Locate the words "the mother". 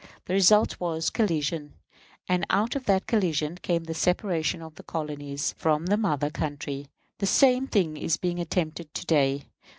5.85-6.31